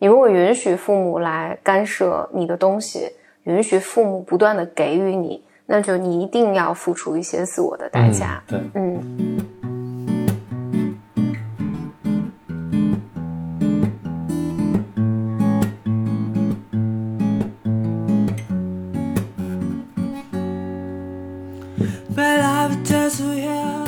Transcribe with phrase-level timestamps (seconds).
[0.00, 3.10] 你如果允许父母来干涉你的东西，
[3.42, 8.40] 允许父母不断的给予你，那就你一定要付出一些自我的代价。
[8.46, 9.44] 对，嗯。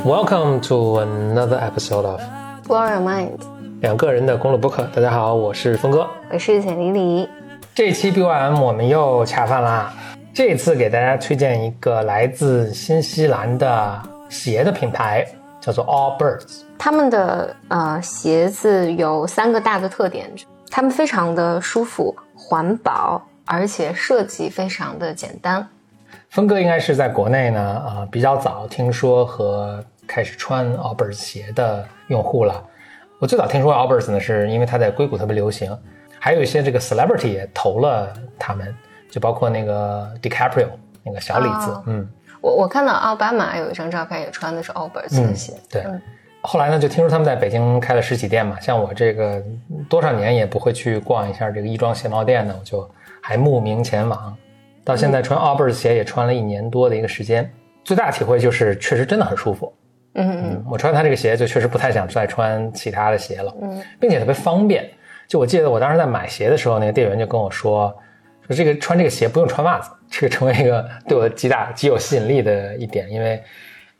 [0.04, 2.20] Welcome to another episode of
[2.66, 3.38] Blow Your Mind，
[3.80, 4.86] 两个人的公路播客。
[4.94, 7.26] 大家好，我是峰哥，我是简黎黎。
[7.74, 9.90] 这期 BYM 我们又恰饭啦。
[10.34, 15.26] 这次给大家推荐一个来自新西兰的鞋的品牌，
[15.62, 16.60] 叫做 Allbirds。
[16.78, 20.30] 他们的呃鞋子有三个大的特点，
[20.70, 25.66] 他们非常的舒服、环保，而且设计非常的简单。
[26.28, 32.62] 峰哥应该是在国内呢，呃，比较早听说和开始穿 Allbirds 鞋的用户了。
[33.20, 35.76] 我最早听说 Allbirds 呢，是因为它在硅谷特别流行，
[36.18, 38.74] 还有一些这个 celebrity 也投了他们，
[39.10, 40.68] 就包括那个 DiCaprio
[41.04, 41.82] 那个小李子。
[41.84, 42.08] 嗯，
[42.40, 45.52] 我我看到奥巴马有一张照片，也穿的是 Allbirds 的鞋。
[45.68, 45.84] 对，
[46.40, 48.58] 后来呢，就听说他们在北京开了实体店嘛。
[48.58, 49.42] 像我这个
[49.86, 54.34] 多少年也不会去逛一下这个亦庄鞋帽店呢，我就还慕名前往。
[54.82, 57.52] 到现在穿 Allbirds 鞋也穿了一年多的一个时间，
[57.84, 59.70] 最大体会就是确实真的很舒服。
[60.14, 63.54] 嗯嗯，我穿它这个鞋就确实不太想再穿其他的鞋了。
[63.62, 64.88] 嗯，并且特别方便。
[65.28, 67.94] 就我记得我当时在买鞋的时候，那个店员就跟我说，
[68.46, 73.40] 说这个穿这个鞋不用穿袜子，这个成为一个 对我极大极有吸引力的一点，因为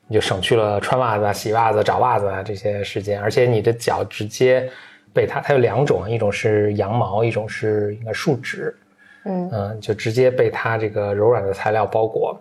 [0.08, 4.68] 你就省去了穿袜子、洗袜子、找袜子啊这些时间，而且你的脚直接
[5.14, 8.76] 被它，它有两种，一种是羊毛，一种是应该树脂。
[9.26, 12.40] 嗯嗯，就直接被它这个柔软的材料包裹。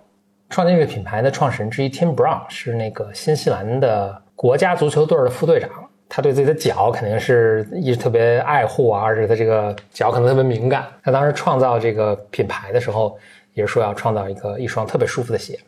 [0.50, 5.70] 创建这个品牌的创始人之一 Tim Brown 是那个新西兰的国家足球队的副队长，
[6.08, 10.88] 他对自己的脚肯定是一直特别爱护啊，而且他这个脚可能特别敏感。
[11.04, 13.16] 他当时创造这个品牌的时候，
[13.54, 15.60] 也是说要创造一个一双特别舒服的鞋。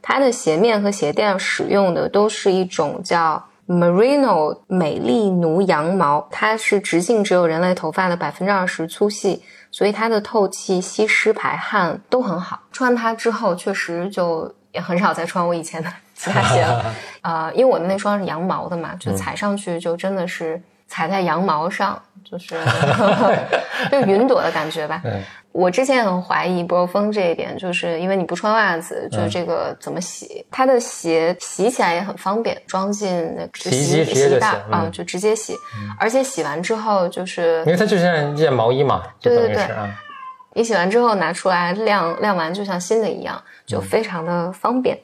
[0.00, 9.42] 它的鞋面和鞋垫使用的都是一种叫 Merino 美丽奴羊毛，它是直径只有人类头发的百分之二十粗细。
[9.76, 12.60] 所以它的透气、吸湿、排汗都很好。
[12.70, 16.94] 穿它之后，确实就也很少再穿我以前的 其他鞋了。
[17.22, 22.54] 呃，因为我的那双是羊毛的嘛，就踩上去就真的是踩在羊毛上，就是
[23.90, 25.02] 就云朵的感觉吧。
[25.54, 30.44] 我之前很怀疑波峰这一点，就是因为你不穿袜子，就是这个怎么洗？
[30.50, 35.54] 它的鞋洗起来也很方便，装进那洗衣机洗袋啊，就直接洗。
[35.96, 39.68] 而且洗完之后，就是因为它就像一件毛衣嘛，对对对，
[40.54, 44.98] 你洗完之后拿出来晾晾完，就像新的一样，就非常的方便。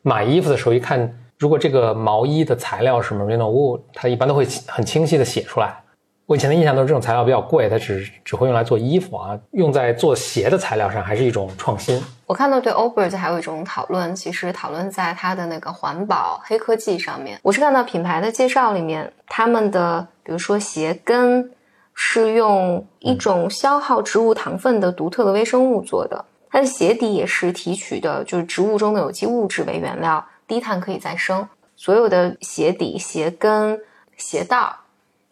[0.00, 5.81] 买衣服的时候一看，如果这个毛衣的材料是 Merino wool，它一般都会很清晰的写出来。
[6.26, 12.00] 我以前的印象都是这种材料比较贵，它只只会用来做衣服啊，用在做鞋的材料上还是一种创新。
[12.26, 17.38] 我看到对 Allbirds 还有一种讨论，其实讨论在它的那个环保黑科技上面。
[17.42, 21.50] 我是看到品牌的介绍里面，他们的比如说鞋跟
[21.92, 31.46] 是用一种消耗植物糖分的独特的微生物做的，它的鞋底也是提取的就是植物中的有机物质为原料，低碳可以再生。
[31.76, 33.78] 所有的鞋底、鞋跟、
[34.16, 34.56] 鞋带。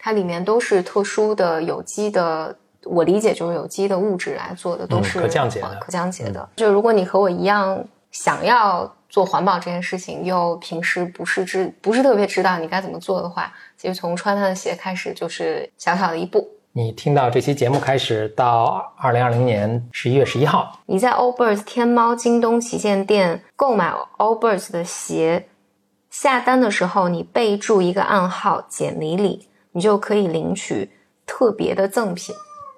[0.02, 5.78] 它里面都是特殊的有机的，我理解就是有机的物质来做的，都是可降解的。
[5.78, 6.48] 可降解的。
[6.56, 16.48] 就如果你和我一样想要做环保这件事情，又平时不是知不是特别知道你该怎么做的话，其实从穿它的鞋开始就是小小的一步。
[16.72, 25.48] 你听到这期节目开始到二零二零年十一月十一号，你在 Allbirds 天猫、京东旗舰店购买 Allbirds 的鞋，
[26.08, 29.48] 下单的时候你备注一个暗号“简里里”。
[29.72, 30.90] 你就可以领取
[31.26, 32.34] 特别的赠品，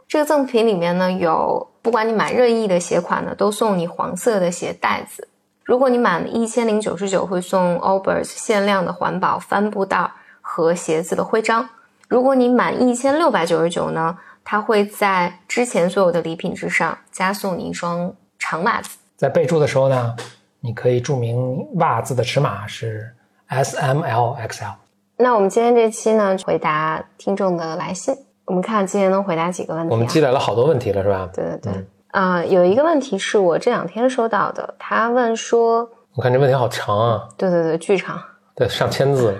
[0.06, 5.28] 这个赠品里面呢有，不管你买任意的鞋款呢，都送你黄色的鞋带子。
[5.64, 11.68] 如果你满一千零九十九，会送 Allbirds 限量的环保帆布袋和鞋子的徽章。
[12.08, 18.98] 如果你满一千六百九十九呢，它会在之前所有的礼品之上加送你一双长袜子。
[19.16, 20.14] 在备注的时候呢，
[20.60, 23.14] 你可以注明袜子的尺码是
[23.46, 24.74] S、M、L、XL。
[25.22, 28.12] 那我们今天这期呢，回答听众的来信。
[28.44, 29.92] 我们看今天能回答几个问题。
[29.92, 31.30] 我们积累了好多问题了，是吧？
[31.32, 31.72] 对对对。
[32.08, 37.28] 啊，有一个问题是我这两天收到的，他问说，我看这问题好长啊。
[37.38, 38.20] 对对对，巨长。
[38.56, 39.32] 对，上千字。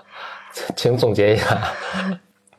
[0.76, 1.58] 请总结一下。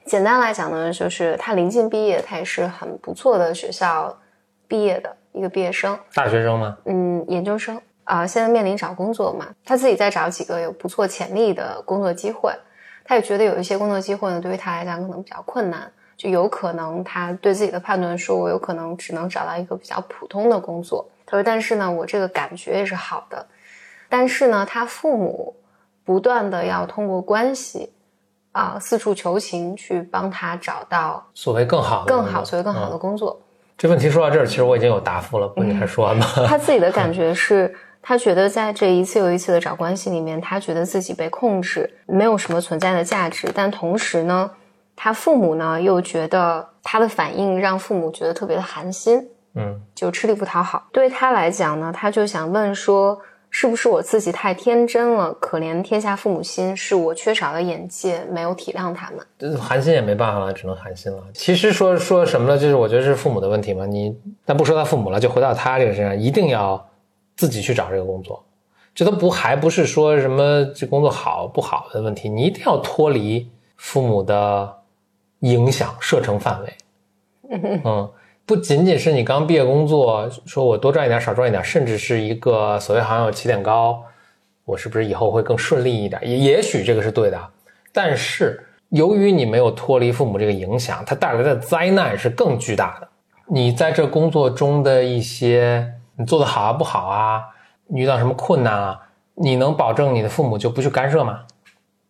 [0.05, 4.17] 简单来讲呢，就是他临近毕业，他也是很不错的学校
[4.67, 5.95] 毕业的一个毕业生。
[6.15, 6.75] 大学生吗？
[6.85, 7.79] 嗯，研究生。
[8.07, 12.53] 啊，现在面临找工作嘛，他自己在找几个有不错潜力的工作机会，
[13.03, 21.05] 他也觉得有一些工作机会呢，对于他来讲可能比较困难，就有可能他对自己的判断说，我有可能只能找到一个比较普通的工作。
[21.25, 23.45] 他说，但是呢，我这个感觉也是好的。
[24.07, 25.53] 但是呢，他父母
[26.05, 27.91] 不断的要通过关系
[28.53, 33.37] 啊四处求情，去帮他找到所谓更好的更好所谓更好的工作。
[33.77, 36.25] 这问题说到这儿，其实我已经有答复了，不，你还说完吗？
[36.47, 37.75] 他自己的感觉是。
[38.01, 43.49] 他觉得在这一次又一次的找关系里面，他觉得自己被控制，没有什么存在的价值。
[43.53, 44.49] 但同时呢，
[44.95, 50.87] 他父母呢又觉得他的反应让父母觉得特别的寒心，嗯，就吃力不讨好。
[50.93, 55.33] 对他来讲呢，他就想问说，是不是我自己太天真了？
[55.33, 59.57] 可怜天下父母心，是我缺少了眼界，没有体谅他们。
[59.57, 61.21] 寒心也没办法了，只能寒心了。
[61.33, 62.57] 其实说说什么呢？
[62.57, 63.85] 就是我觉得是父母的问题嘛。
[63.85, 66.87] 你但不说他父母了，就回到他这个身上，一定要。
[67.37, 68.43] 自己去找这个工作，
[68.95, 74.75] 这都不还不是说什么这工作好不好的问题，你一定要脱离父母的
[75.41, 76.73] 影响射程范围。
[77.85, 78.09] 嗯，
[78.43, 84.03] 不仅仅是你刚毕业工作，说我多赚一点少赚一点，甚至是一个所谓好像有起点高，
[84.65, 86.19] 我是不是以后会更顺利一点？
[86.25, 87.39] 也也许这个是对的，
[87.93, 93.07] 但是由于你没有脱离父母这个影响，它带来的灾难是更巨大的。
[93.45, 95.93] 你在这工作中的一些。
[96.17, 97.43] 你做的好啊不好啊？
[97.89, 98.99] 遇到什么困难啊？
[99.35, 101.39] 你能保证你的父母就不去干涉吗？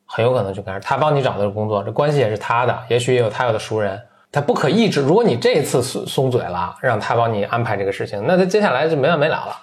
[0.06, 0.80] 很有可能去干涉。
[0.80, 4.02] 他帮你找的工作，这关系也是他的，也许也有他有的熟人，
[4.32, 5.02] 他不可抑制。
[5.02, 9.62] 如果你这次松松嘴了，让他帮你安排这个事情，那他接下来就没完没了了。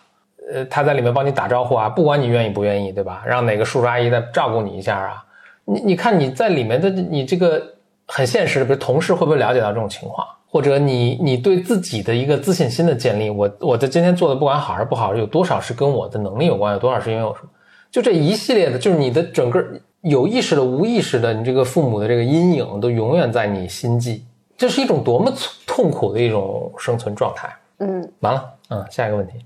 [0.52, 3.22] 呃，他在里面帮你打招呼啊，不管你愿意不愿意，对吧？
[3.24, 5.24] 让哪个叔叔阿姨再照顾你一下啊？
[5.64, 7.62] 你你看你在里面的你这个
[8.06, 10.28] 很现实的，比如同事会不会了解到这种情况？
[10.54, 17.48] 或者你你对自己的一个自信心的建立，我我在今天做的不管好还是不好，有多少是跟我的能力有关，有多少是因为我什么？
[17.90, 19.60] 就这一系列的，就是你的整个
[20.02, 24.22] 有意识的、无意识的，你这个父母的这个阴影都永远在你心际，
[24.56, 25.32] 这是一种多么
[25.66, 27.52] 痛苦的一种生存状态。
[27.80, 29.44] 嗯，完了，嗯，下一个问题。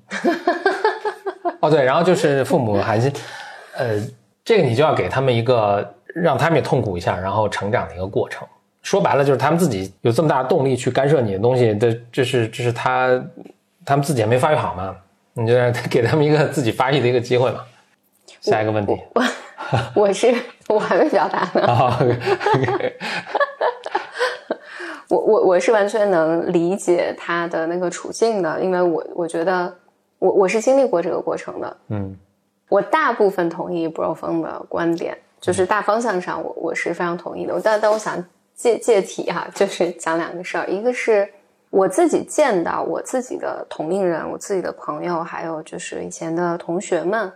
[1.60, 3.10] 哦，对，然后就是父母寒心，
[3.78, 3.99] 呃，
[4.44, 8.46] 这个你就要给他们一个让他们也痛苦一下，然后成长的一个过程。
[8.82, 13.22] 说白了就是他们自己有这么大的动力去干涉你的东西，这这是这是他
[13.84, 14.96] 他们自己还没发育好嘛？
[15.34, 17.60] 你就让给他们一个自己发育的一个机会嘛。
[18.40, 19.22] 下一个问题，我
[20.02, 20.34] 我是
[20.69, 21.66] 我还没表达呢。
[25.08, 29.74] 我我我是完全能理解他的那个处境的，因为我我觉得
[30.19, 31.76] 我我是经历过这个过程的。
[31.88, 32.16] 嗯，
[32.69, 37.60] 我大部分同意 Bro 峰的观点，就是大方向上我我是非常同意的。
[37.62, 38.24] 但但我想。
[38.58, 41.32] 借借题哈，就是讲两个事儿，一个是
[41.70, 47.32] 我自己见到我自己的同龄人，我自己的朋友，还有就是以前的同学们，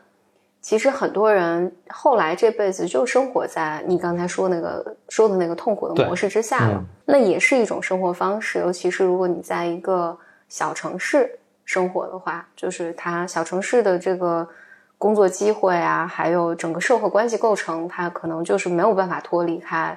[0.60, 6.84] 其实很多人后来这辈子就生活在你刚才说那个说的那个痛苦的模式之下了。
[7.04, 14.48] 那也是一种生活方式，尤其是如果你在一个小城市生活的话，就是它小城市的这个
[14.98, 19.96] 工作机会啊，还有整个社会关系构成，它可能就是没有办法脱离开。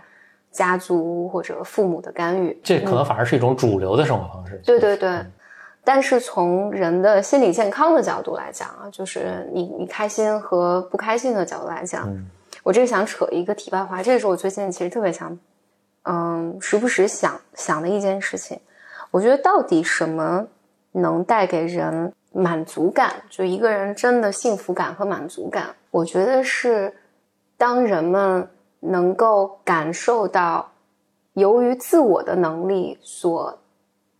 [0.55, 4.61] 家族或者父母的干预，这可能反而是一种主流的生活方式。
[4.65, 5.19] 对对对，
[5.83, 12.09] 但是从人的心理健康的角度来讲啊，就是你你开心和不开心的角度来讲，
[12.63, 15.37] 我这个想扯一个题外话，这个是我最近其实特别想，
[16.03, 18.57] 嗯，时不时想想的一件事情。
[19.11, 20.47] 我觉得到底什么
[20.93, 23.11] 能带给人满足感？
[23.29, 26.93] 就一个人真的幸福感和满足感，我觉得是
[27.57, 28.47] 当人们。
[28.87, 30.71] 能够感受到
[31.33, 33.57] 由于自我的能力所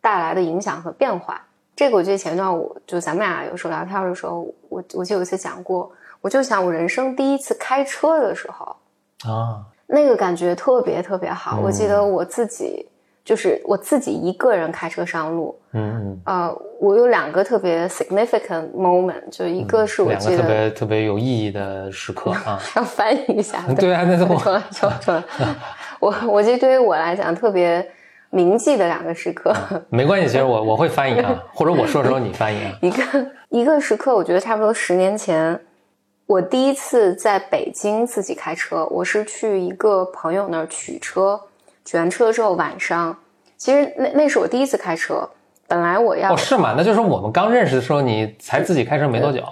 [0.01, 1.41] 带来的影响和变化，
[1.75, 5.91] 这个我记得前段我就咱们俩有时候聊天的时候，我我记得有一次讲过，
[6.22, 8.75] 我就想我人生第一次开车的时候
[9.29, 11.60] 啊，那个感觉特别特别好。
[11.63, 12.88] 我记得我自己
[13.25, 25.24] 就是我自己一个人开车上路，嗯嗯，呃，我有两个特别 significant moment，就一个是我记得特别特别有意义的时刻啊， 要翻译一下，对啊，那说说说说，
[26.00, 27.84] 我我觉得对于我来讲特别
[28.29, 29.51] 铭记的两个时刻，
[29.89, 32.77] 没关系，其实我我会翻译啊，或者我说的时候你翻译啊。
[32.84, 35.60] 一个一个时刻，我觉得差不多十年前，
[36.27, 41.41] 我第一次在北京自己开车，我是去一个朋友那儿取车。
[41.85, 43.15] 取完车之后，晚上
[43.55, 45.29] 其实那那是我第一次开车。
[45.67, 46.75] 本来我要哦，是吗？
[46.77, 49.43] 那就是我们刚认识的时候，你才自己开车没多久。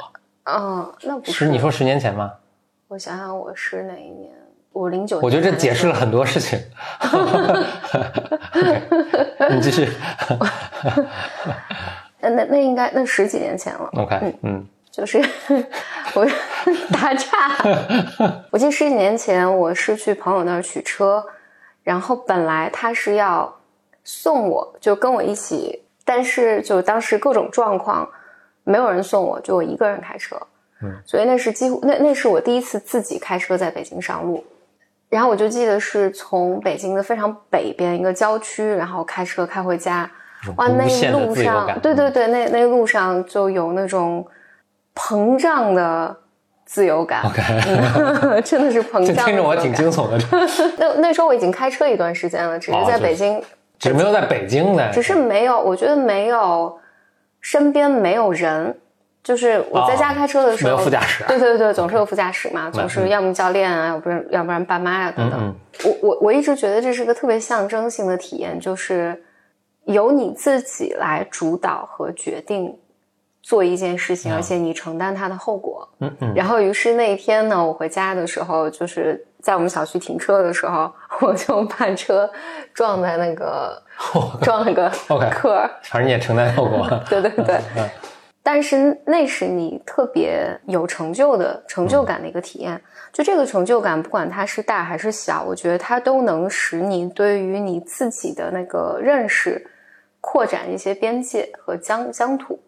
[0.43, 2.31] 嗯，那不是你说十年前吗？
[2.89, 4.31] 我想想，我是哪一年？
[4.73, 5.19] 我零九。
[5.21, 6.59] 我觉得这解释了很多事情。
[9.49, 9.89] 你继续。
[12.21, 13.89] 那那那应该那十几年前了。
[13.93, 15.17] OK，嗯嗯，就是
[16.13, 16.27] 我
[16.91, 17.55] 打岔。
[18.51, 21.25] 我记得十几年前，我是去朋友那儿取车。
[21.83, 23.53] 然后本来他是要
[24.03, 28.09] 送我，就跟我一起，但是就当时各种状况，
[28.63, 30.35] 没有人送我，就我一个人开车。
[30.81, 34.43] 嗯，所以那是几乎那那是我第一次自己开车在北京上路。
[35.09, 40.09] 然后我就记得是从北京的非常北边一个郊区，然后开车开回家。
[40.57, 44.25] 哇，那一路上，对对对，那那路上就有那种
[44.95, 46.17] 膨胀的
[46.73, 47.21] 自由感。
[47.21, 47.43] OK，
[48.41, 49.27] 真的是膨胀。
[49.27, 50.17] 听着我挺惊悚的。
[50.79, 53.39] 那那时候我已经开车一段时间了，只是在北京，
[53.77, 54.89] 只是没有在北京呢。
[54.91, 56.75] 只是没有，我觉得没有
[57.41, 58.75] 身边没有人。
[59.23, 61.23] 就是我在家开车的时候，没有副驾驶。
[61.29, 65.55] 对对对，总是有副驾驶嘛，总是要么教练啊，要不然要不然爸妈呀等等。
[65.85, 69.23] 我我我一直觉得这是个特别象征性的体验，就是
[69.85, 72.75] 由你自己来主导和决定
[73.43, 75.87] 做一件事情，而且你承担它的后果。
[75.99, 76.33] 嗯嗯。
[76.33, 82.27] 然后，于是那一天呢，我回家的时候，就是在我们小区停车的时候， 我就把车
[82.73, 83.79] 撞在那个
[84.41, 84.89] 撞了个
[85.29, 85.69] 壳。
[85.83, 86.87] 反正你也承担后果。
[87.09, 87.59] 对对对。
[88.45, 92.81] 但是那是你特别有成就的成就感的一个体验，
[93.13, 99.65] 就这个成就感，不管它是大还是小，我觉得它都能使你对于你自己的那个认识
[100.19, 102.59] 扩展一些边界和疆疆土。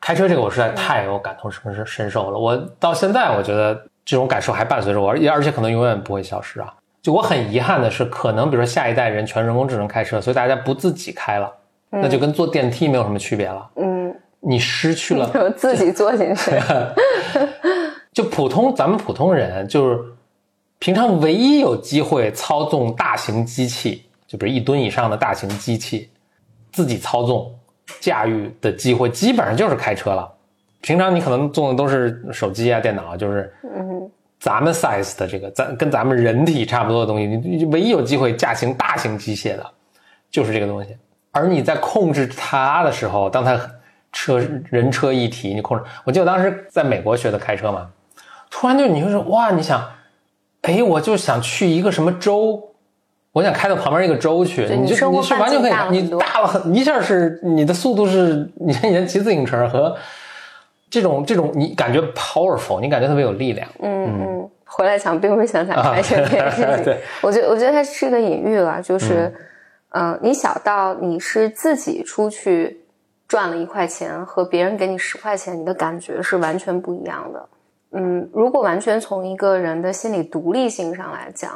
[0.00, 6.72] 开车这个我实在太有感同身身受了，我到现在我觉得这种感受还伴随着我，而而且可能永远不会消失啊。
[7.02, 11.52] 就我很遗憾的是，可能比如说下一代人全人工智能开车，所以大家不自己开了，
[11.90, 13.70] 那就跟坐电梯没有什么区别了。
[13.76, 14.14] 嗯。
[14.42, 16.50] 你失去了 自己坐进去，
[18.10, 20.02] 就普通咱们普通人，就是
[20.78, 26.08] 平常唯一有机会操纵大型机器，就比如一吨以上的大型机器，
[26.72, 27.54] 自己操纵
[27.98, 30.30] 驾驭的机会，基本上就是开车了。
[30.80, 39.66] 平常你可能做的都是手机啊、电脑，就是嗯，咱们 size 的这个，咱跟咱们人体差不多的东西，你唯一有机会驾行大型机械的，
[40.30, 40.96] 就是这个东西。
[41.32, 43.60] 而你在控制它的时候，当它
[44.12, 45.84] 车人车一体，你控制。
[46.04, 47.88] 我记得当时在美国学的开车嘛，
[48.50, 49.86] 突然就你就说哇，你想，
[50.62, 52.69] 哎，我就想去一个什么州，
[53.32, 59.96] 我想开到旁边一个州去，你就你是完全可以，你大了很一下是你的速度是，你看以前骑自行车和
[60.88, 63.68] 这种这种，你感觉 powerful，你感觉特别有力量。
[63.80, 69.32] 嗯嗯，回来想并不是想想开车这件 事情，我觉得我觉得它是个隐喻了，就是
[69.90, 72.78] 嗯，你小到你是自己出去。
[73.30, 77.48] 赚了一块钱和别人给你十块钱，你的感觉是完全不一样的。
[77.92, 81.52] 嗯，如果完全从一个人的心理独立性上来讲，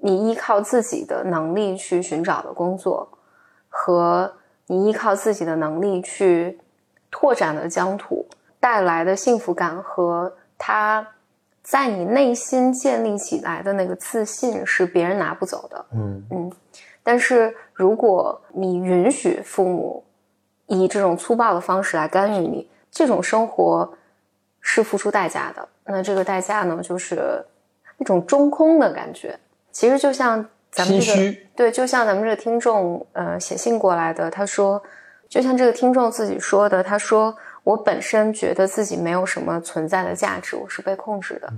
[0.00, 3.08] 你依靠自己的能力去寻找的工作，
[3.68, 4.32] 和
[4.66, 6.58] 你依靠自己的能力去
[7.10, 8.26] 拓展的疆土
[8.60, 11.06] 带来的幸福感和他
[11.62, 15.86] 在你内心建立起来的那个自信，是别人拿不走的。
[15.92, 16.52] 嗯嗯，
[17.02, 20.04] 但是如果你允许父母。
[20.70, 23.90] 以这种粗暴的方式来干预你，这种生活
[24.60, 25.66] 是付出代价的。
[25.84, 27.42] 那这个代价呢，就是
[27.96, 29.40] 一种中空的感觉。
[29.78, 34.82] 其实就像咱们这个，对，就像咱们这个听众呃写信过来的，他说，
[35.28, 37.32] 就像这个听众自己说的，他说
[37.62, 41.48] 我本身觉得自己没有什么存在的价值，我是被控制的。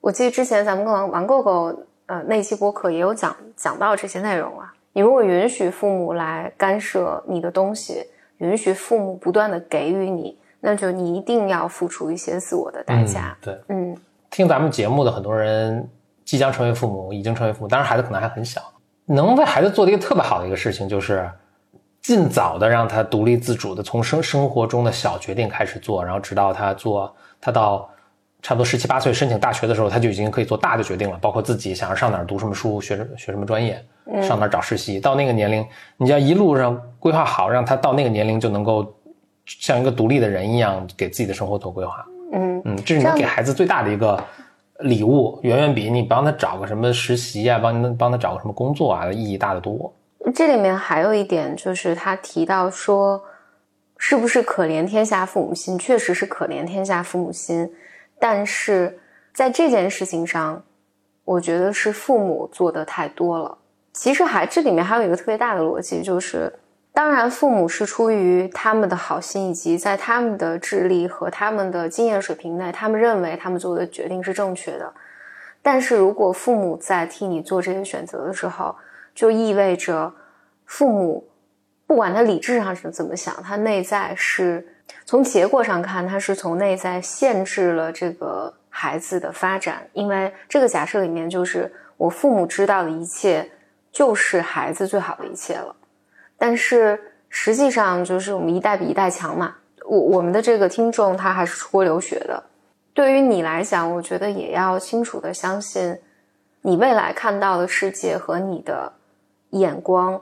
[0.00, 1.72] 我记得之前咱们跟王王够够
[2.06, 4.74] 呃那期播客也有讲讲到这些内容啊。
[4.94, 8.04] 你如果允许父母来干涉你的东西。
[8.38, 13.36] 允许父母不断的给予你，那就你一定要付出一些自我的代价。
[13.40, 13.96] 对，嗯，
[14.30, 15.90] 听咱们节目的很多人
[16.28, 18.60] 即将成为父母，已经成为父母，当然孩子可能还很小，
[19.06, 21.26] 能为孩子做的一个特别好的一个事情，就是
[22.02, 27.88] 尽早的让他独立自主的从生生活中的小决定开始做，然后直到他做，他到
[28.42, 33.82] 差不多十七八岁申请大学的时候，他就已经可以做大的决定了，包括自己想要上哪儿读什么书，学学什么专业。
[34.22, 34.98] 上哪找实习？
[34.98, 35.66] 到那个年龄，
[35.98, 38.94] 你要一路上规划好，让他到那个年龄就能够
[39.44, 42.06] 像一个独立的人一样，给自己的生活做规划。
[42.32, 44.18] 嗯嗯，这是你给孩子最大的一个
[44.78, 49.92] 礼物，远远比你帮他找个什么实习啊，帮帮他找个什么工作啊，意义大得多。
[50.34, 53.22] 这里面还有一点就是他提到说，
[53.96, 55.78] 是不是可怜天下父母心？
[55.78, 57.72] 确实是可怜天下父母心，
[58.20, 58.98] 但是
[59.32, 60.62] 在这件事情上，
[61.24, 63.58] 我觉得是父母做的太多了。
[63.92, 66.52] 其实还这里面还有一个特别大的逻辑，就是
[66.98, 74.92] 当然父母是出于他们的好心，以及在他们的智力和他们的经验水平内，他们认为他们做的决定是正确的。
[75.62, 78.74] 但是如果父母在替你做这些选择的时候，
[79.14, 80.12] 就意味着
[80.64, 81.28] 父母
[81.86, 84.66] 不管他理智上是怎么想，他内在是
[85.04, 93.48] 从结果上看，他是从内在限制了这个孩子的发展，因为这个假设里面就是我父母知道的一切。
[93.90, 95.74] 就是孩子最好的一切了，
[96.38, 99.56] 但是实际上就是我们一代比一代强嘛。
[99.84, 102.42] 我我们的这个听众他还是出国留学的，
[102.92, 105.98] 对于你来讲，我觉得也要清楚的相信，
[106.62, 108.92] 你未来看到的世界和你的
[109.50, 110.20] 眼光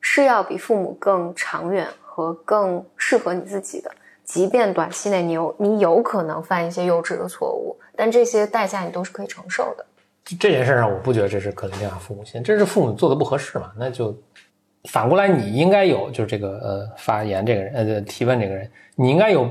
[0.00, 3.90] 是要比父母更长远和更适合你自己的。
[4.24, 9.84] 即便短期内你有你有可能犯一些幼稚的错误，但这些代价你都是可以承受的。
[10.38, 13.72] 这件事上，我不觉得这是可怜天下父母心，这是父母做的不合适嘛？
[13.76, 14.16] 那就
[14.88, 19.48] 反过来，你应该有，就是这个呃发言这个人呃提问这个人，你应该有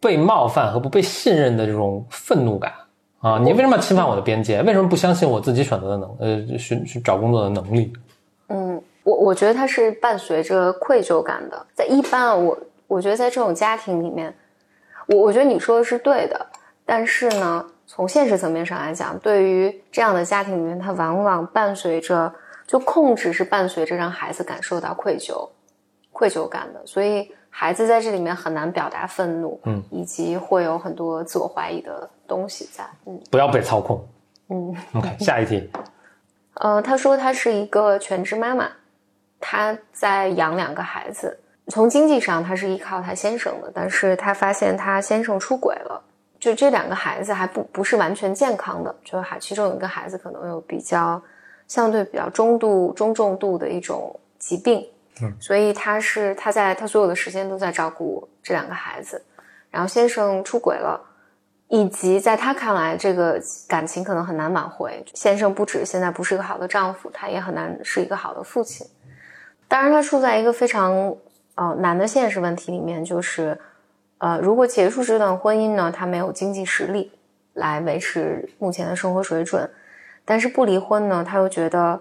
[0.00, 2.72] 被冒犯和不被信任的这种愤怒感
[3.20, 3.38] 啊！
[3.38, 4.62] 你为什么要侵犯我的边界？
[4.62, 7.92] 为什么不相信我自己选择的能呃寻寻找工作的能力？
[8.48, 11.66] 嗯，我我觉得它是伴随着愧疚感的。
[11.74, 14.34] 在一般啊，我我觉得在这种家庭里面，
[15.08, 16.46] 我我觉得你说的是对的，
[16.84, 17.64] 但是呢。
[17.88, 22.34] 从现实层面上来讲，对于这样的家庭里面，它往往伴随着
[22.66, 25.48] 就控制是伴随着让孩子感受到愧疚、
[26.12, 34.06] 愧疚感的，所以孩子在这里面很难表达愤怒，嗯，以及会有很多自我怀疑的东西在，嗯，不要被操控，
[34.48, 35.70] 嗯， OK，下一题，
[36.54, 38.68] 呃，他说他是一个全职妈妈，
[39.38, 46.02] 他在养两个孩子，从经济上他是依靠他先生的，但是他发现他先生出轨了。
[46.38, 51.20] 就这两个孩子还不不是完全健康的，就还其中有一个孩子可能有比较
[51.66, 54.86] 相对比较中度中重度的一种疾病，
[55.22, 59.24] 嗯，所以他是他在他所有的时间都在照顾这两个孩子，
[59.70, 61.00] 然后先生出轨了，
[61.68, 68.86] 以及在他看来这个感情可能很难挽回，先生不止现在不是一个好的丈夫，他也很难是一个好的父亲，
[69.68, 71.16] 当然他处在一个非常
[71.54, 73.58] 呃难的现实问题里面，就是。
[74.18, 77.12] 呃，如果结束这段婚姻呢，他没有经济实力
[77.52, 79.68] 来维持目前的生活水准，
[80.26, 81.98] 但是不离婚呢，他又觉得，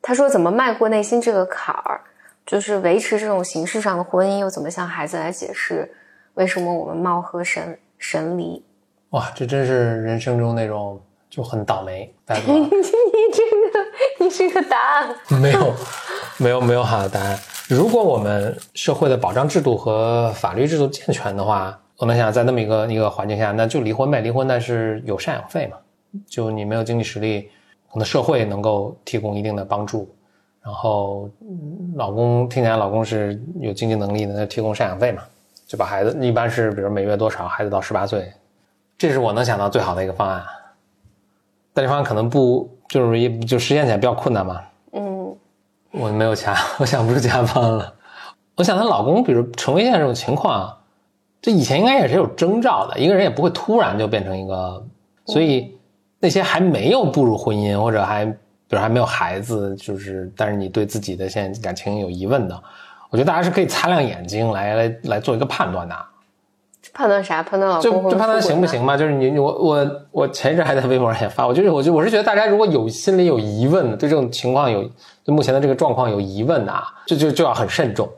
[0.00, 2.00] 他说怎么迈过内心这个坎儿，
[2.46, 5.92] 就是维持这种形式上的婚姻，又怎么向孩子来解释
[6.34, 8.64] 为什么我们貌合神神离？
[9.10, 12.14] 哇，这真是人生中那种就很倒霉。
[12.46, 12.70] 你你
[13.32, 13.84] 这个
[14.20, 15.74] 你这个答案没有
[16.38, 17.38] 没有没有好的答案。
[17.68, 25.78] 如果我们社会的保障制度和法律制度健全的话，我们想在那么一个一个环境下，那就离婚呗，离婚但是有赡养费嘛，
[26.26, 27.50] 就你没有经济实力，
[27.94, 30.12] 可能社会能够提供一定的帮助，
[30.60, 31.30] 然后
[31.94, 35.22] 老公听起来老公是有经济能力的，那提供赡养费嘛，
[35.64, 38.32] 就把孩子一般是比如每月多少，孩子到十八岁，
[38.98, 40.42] 这是我能想到最好的一个方案，
[41.72, 44.60] 但这方案可能不就是一就实现起来比较困难嘛。
[44.90, 45.36] 嗯
[45.92, 47.94] 我没有钱， 我想不出其他方案了。
[48.56, 50.76] 我想她老公，比如成为现在这种情况，
[51.40, 52.98] 这以前应该也是有征兆的。
[52.98, 54.84] 一个人也不会突然就变成一个，
[55.26, 55.78] 所以
[56.24, 58.34] 那些还没有步入婚姻或者还比
[58.70, 62.58] 如还没有孩子，就是但是你对自己的现在感情有疑问的，
[63.10, 65.94] 我觉得大家是可以擦亮眼睛来来来做一个判断的。
[66.94, 67.42] 判断啥？
[67.42, 68.96] 判断老公就就判断行不行嘛？
[68.96, 74.82] 就是你我我我前一阵还在微博上也发，我就是我就我是觉得大家如果有心里有疑问，对这种情况有
[75.22, 78.08] 对目前的这个状况有疑问的啊，就就就要很慎重。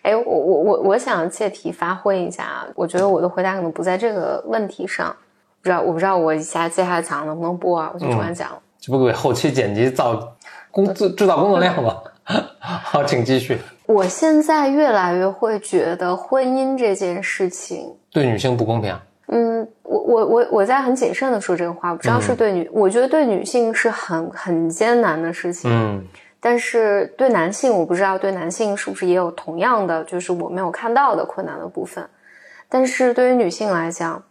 [0.00, 5.14] 哎，我我我我想借题发挥一下，我觉得我的回答可能不在这个问题上，
[5.62, 7.90] 不知道我不知道我下接下来讲能不能播啊？
[7.94, 10.34] 我就突然讲了，这不给后期剪辑造
[10.72, 11.96] 工制制造工作量吗？
[12.58, 13.58] 好，请继续。
[13.86, 17.94] 我现在越来越会觉得婚姻这件事情。
[18.10, 18.96] 对女性不公平。
[19.28, 25.70] 嗯，我我我我在很谨慎的说这个话，不知道是对女，我觉得对女性是很很艰难的事情。
[25.72, 26.04] 嗯，
[26.40, 32.04] 但是对男性，我不知道对男性是不是也有同样的，就是我没有看到的困难的部分。
[32.68, 34.22] 但是对于女性来讲，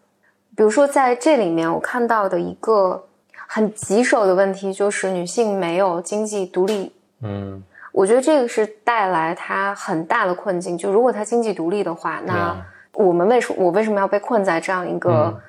[0.62, 3.04] 比如说在这里面，我看到的一个
[3.48, 6.94] 很棘手的问题就是女性没有经济独立。
[7.24, 10.78] 嗯，我觉得这个是带来她很大的困境。
[10.78, 12.56] 就如果她经济独立的话，那。
[12.94, 15.42] 我们为什我为什么要被困在这样一个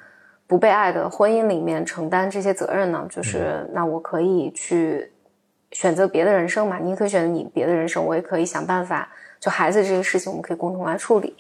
[0.47, 3.05] 不被爱的婚姻里面承担这些责任呢？
[3.11, 5.13] 就是那我可以去
[5.73, 6.79] 选择别的人生嘛？
[6.79, 9.11] 你可以选择你别的人生，我也可以想办法。
[9.39, 11.37] 就孩子这个事情，我们可以共同来处理。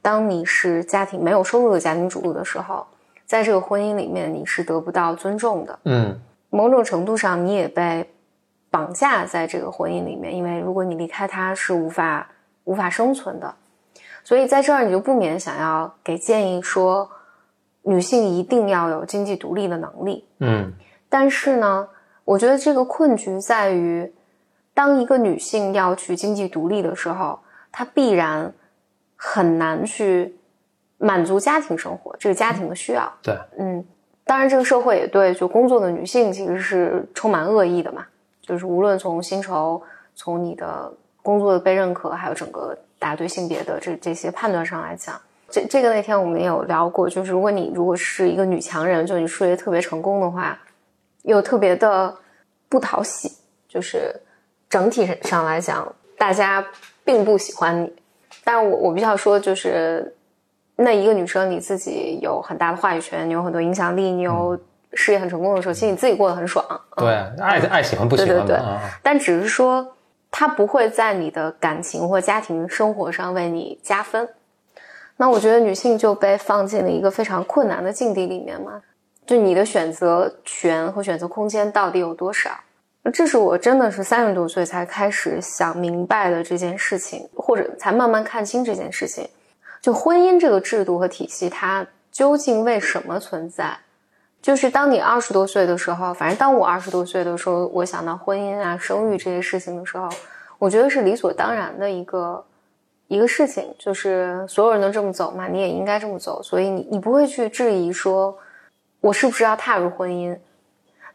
[0.00, 2.86] 当你是家庭没有收入的家庭主妇的时候，
[3.30, 5.78] 在这个婚姻里面，你是得不到尊重的。
[5.84, 8.12] 嗯，某种程度上，你也被
[8.70, 12.28] 绑架在这个婚姻里面，因为如果你离开他，是无法
[12.64, 13.54] 无法生存的。
[14.24, 17.08] 所以在这儿，你就不免想要给建议说，
[17.82, 20.26] 女性一定要有经济独立的能力。
[20.40, 20.72] 嗯，
[21.08, 21.88] 但是呢，
[22.24, 24.12] 我觉得这个困局在于，
[24.74, 27.38] 当一个女性要去经济独立的时候，
[27.70, 28.52] 她必然
[29.14, 30.36] 很难去
[31.00, 33.12] 满足家庭生活这个家庭的需要。
[33.20, 33.84] 对，嗯，
[34.24, 38.06] 当然这个社会也对就工作的女性其实是充满恶意的嘛，
[38.40, 39.82] 就是无论从薪酬，
[40.14, 40.92] 从你的。
[41.22, 50.58] 工作的被认可，还有整个大家对性别的这这些判断上来讲，这这个那天我们也有聊过，就是如果你如果是一个女强人，就你事业特别成功的话，
[51.24, 52.16] 又特别的
[52.70, 53.30] 不讨喜，
[53.68, 54.18] 就是
[54.70, 56.66] 整体上来讲，大家
[57.04, 57.92] 并不喜欢你。
[58.42, 60.16] 但是我我必须要说，就是
[60.80, 64.58] 那一个女生，你自己有很大的话语权，你有很多影响力，你有
[64.94, 66.64] 事业很成功的时候，其实你自己过得很爽。
[66.96, 68.60] 对，爱爱喜欢不喜欢对对对，
[69.02, 69.94] 但只是说。
[70.32, 74.28] 他不会在你的感情或家庭生活上为你加分，
[75.16, 78.80] 那我觉得女性就被放进了一个非常困难的境地里面嘛。
[79.26, 82.48] 就你的选择权和选择空间到底有多少？
[83.12, 89.28] 这是我真的是三十多岁才开始想明白的这件事情，或者才慢慢看清这件事情。
[89.80, 93.78] 就婚姻这个制度和体系，它究竟为什么存在？
[94.42, 100.08] 就是当你二十多岁的时候，反正当我二十多岁的时候，我想到婚姻啊、生育这些事情的时候，
[100.58, 102.42] 我觉得是理所当然的一个
[103.08, 108.36] 一个事情，就是所有人都这么走嘛，你也应该这么走，所以你你不会去质疑说，
[109.00, 110.38] 我是不是要踏入婚姻？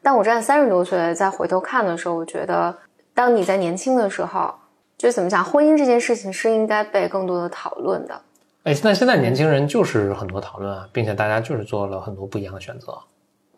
[0.03, 2.77] 但我站在三十多岁再回头看的时候，我觉得，
[3.15, 4.53] 当你在年轻的时候，
[4.97, 8.21] 就怎么讲，婚姻这件事情是应该被更多的讨论的。
[8.65, 12.97] 哎，那现在年轻人就是很多讨论啊，并且大家就是做了很多不一样的选择。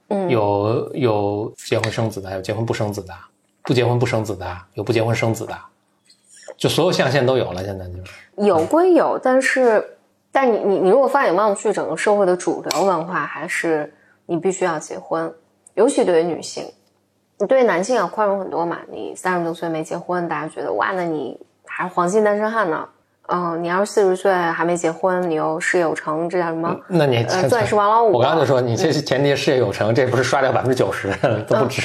[0.10, 3.14] 嗯，有有结婚生子的，有结婚不生子的，
[3.64, 5.58] 不结婚不生子的，有不结婚生子的，
[6.58, 7.64] 就所有象限都有了。
[7.64, 9.98] 现在就是有归有，但是，
[10.30, 13.94] 但你你你如果放眼望去，整个社会的主流文化还是
[14.26, 15.34] 你必须要结婚，
[15.76, 16.66] 尤其对于女性，
[17.40, 18.80] 你对男性要宽容很多嘛。
[18.92, 22.90] 你三十多岁没结婚，大家觉得哇，那你还是黄金单身汉呢。
[23.28, 26.74] 嗯，你要是四十岁还没结婚，你又事业有成，这叫什么？
[26.88, 28.14] 那你钻石王老五。
[28.14, 31.14] 我刚刚就说，你这是前提事业有成，这不是刷掉百分之九十
[31.46, 31.82] 都不止。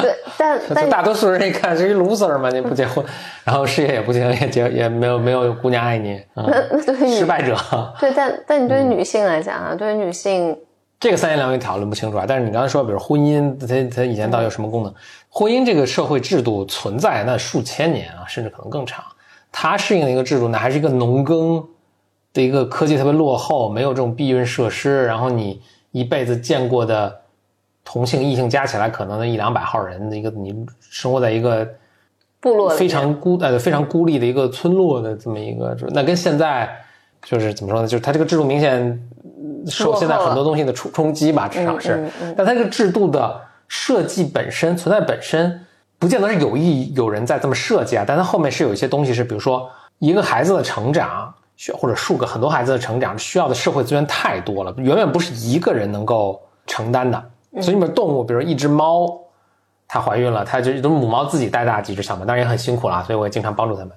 [0.00, 3.04] 对， 但但大多数人一看是一 loser 嘛，你不结婚，
[3.44, 7.54] 然后事业也不行，也结也没有没有姑娘爱你，那那对失败者。
[8.00, 10.56] 对，但但你对于女性来讲啊，对于女性，
[10.98, 12.24] 这个三言两语讨论不清楚啊。
[12.26, 14.94] 但是你刚才说，比如婚姻，它它以前到底有什么功能？
[15.28, 19.04] 婚姻这个社会制度存在那数千年啊，甚至可能更长。
[19.58, 21.66] 它适应的一个制度呢，还是一个农耕
[22.34, 27.22] 的一个科技特别落后，没有这种避孕设施，然后你一辈子见过的
[27.82, 31.66] 同性异性加起来可能一两百号人的一个，你生活在一个
[32.38, 36.70] 部落非常孤呃非常孤立的一个村落的这么一个，那跟现在
[37.22, 37.88] 就是怎么说呢？
[37.88, 39.08] 就是它这个制度明显
[39.66, 45.62] 受现在很多东西的冲冲击吧，至少是，但它这个制度的设计本身存在本身。
[45.98, 57.30] 不见得是有意有人在这么设计啊，但它后面是有一些东西是，比如说一个孩子的成长需或者数个很多孩子的成长需要的社会资源太多了，远远不是一个人能够承担的。
[57.62, 59.08] 所以你们动物，比如一只猫，
[59.88, 63.92] 它怀孕了，它就都母猫自己带大几只小猫，当然也很辛苦了，所以我也经常帮助它们。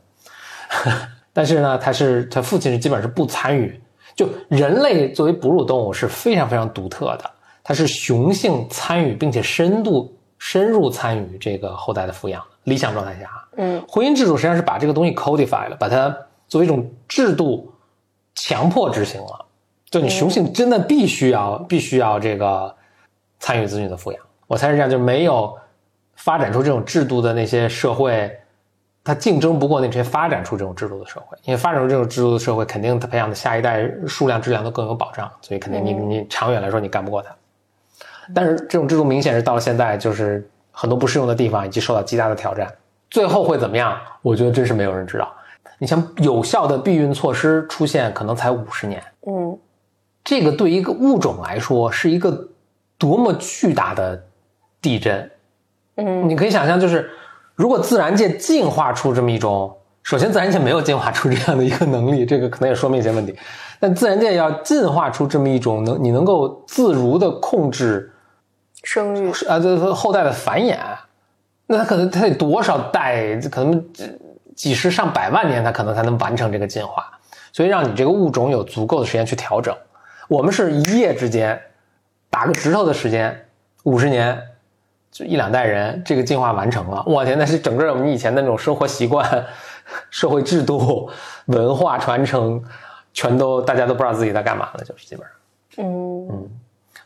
[1.34, 3.82] 但是呢，它是它父亲是基本上是不参与。
[4.16, 7.30] 就人类作为哺乳动物是非常非常独特的，
[7.64, 10.16] 它是雄性参与并且深度。
[10.40, 16.10] 深入参与这个后代的抚养，理想状态下，嗯，婚姻制度实际上是把这个东西 codify 了，把它
[16.48, 17.72] 作为一种制度
[18.34, 19.46] 强迫执行了。
[19.90, 22.74] 就你雄性真的必须要必须要这个
[23.40, 24.22] 参与子女的抚养。
[24.48, 25.58] 我猜是这样，就没有
[26.16, 28.32] 发展出这种制度的那些社会，
[29.04, 31.38] 它竞争不过那些发展出这种制度的社会。
[31.44, 37.36] 因为发展出这种制度的社会，肯定它培养的下一代数量质量都更有保障，所以肯定你你长远来说你干不过它。
[38.34, 42.72] 但是这种制度明显是到了现在，就是很多不适用的地方，以及受到极大的挑战。
[43.10, 43.98] 最后会怎么样？
[44.22, 45.32] 我觉得真是没有人知道。
[45.80, 49.02] 你像有效的避孕措施出现，可能才五十年。
[49.26, 49.58] 嗯，
[50.24, 52.50] 这个对一个物种来说是一个
[52.98, 54.22] 多么巨大的
[54.80, 55.32] 地震。
[55.96, 57.10] 嗯，你可以想象，就是
[57.56, 63.36] 如果自然界进化出这么一种，首先自然界没有进化出这样的一个能力，这个可能也说明一些问题。
[63.80, 68.14] 但自然界要进化出这么一种能你能够自如的控制。
[68.84, 70.78] 生育啊，这后代的繁衍，
[71.68, 73.86] 那他可能他得多少代，可能
[74.56, 77.06] 几十上百万年，他可能才能完成这个进化。
[77.52, 79.76] 所以让你这个物种有足够的时间去调整。
[80.28, 81.60] 我们是一夜之间，
[82.30, 83.48] 打个指头的时间，
[83.84, 84.40] 五十年，
[85.12, 87.04] 就一两代人，这个进化完成了。
[87.08, 89.46] 我天，那是整个我们以前那种生活习惯、
[90.12, 91.10] 社会制度、
[91.48, 92.64] 文化传承，
[93.14, 95.26] 全都大家都不知道自己在干嘛了，就是基本
[95.70, 96.50] 上，嗯嗯。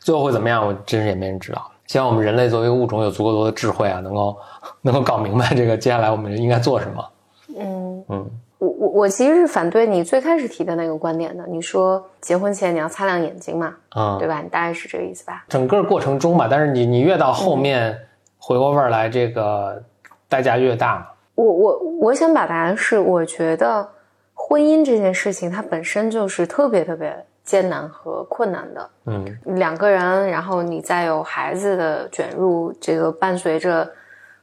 [0.03, 0.65] 最后会怎么样？
[0.67, 1.69] 我真是也没人知道。
[1.87, 4.37] 希望我们人类作为物种有足够多的智慧啊，能够
[4.81, 7.09] 能够搞明白这个接下来我们应该做什么。
[7.57, 11.45] 嗯嗯，我我我其实是反对你最开始提的那个观点的。
[11.47, 13.75] 你说结婚前你要擦亮眼睛嘛？
[13.95, 14.41] 嗯，对吧？
[14.41, 15.45] 你大概是这个意思吧？
[15.49, 17.97] 整个过程中吧，但是你你越到后面
[18.37, 19.83] 回过味儿来，这个
[20.27, 21.07] 代价越大。
[21.35, 23.87] 我我我想表达的是，我觉得
[24.33, 28.89] 婚姻这件事情它本身就是特别特别艰难和困难的。
[29.06, 33.91] 嗯，两个人，然后你再有孩子的卷入，这个伴随着